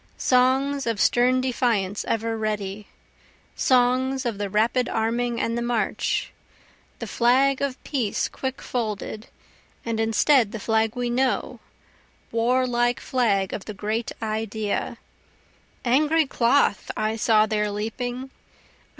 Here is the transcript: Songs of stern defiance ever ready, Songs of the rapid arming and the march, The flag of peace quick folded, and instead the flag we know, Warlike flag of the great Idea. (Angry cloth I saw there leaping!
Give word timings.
Songs 0.17 0.87
of 0.87 0.99
stern 0.99 1.41
defiance 1.41 2.03
ever 2.07 2.35
ready, 2.35 2.87
Songs 3.55 4.25
of 4.25 4.39
the 4.39 4.49
rapid 4.49 4.89
arming 4.89 5.39
and 5.39 5.55
the 5.55 5.61
march, 5.61 6.31
The 6.97 7.05
flag 7.05 7.61
of 7.61 7.77
peace 7.83 8.27
quick 8.27 8.63
folded, 8.63 9.27
and 9.85 9.99
instead 9.99 10.53
the 10.53 10.59
flag 10.59 10.95
we 10.95 11.11
know, 11.11 11.59
Warlike 12.31 12.99
flag 12.99 13.53
of 13.53 13.65
the 13.65 13.75
great 13.75 14.11
Idea. 14.23 14.97
(Angry 15.85 16.25
cloth 16.25 16.89
I 16.97 17.15
saw 17.15 17.45
there 17.45 17.69
leaping! 17.69 18.31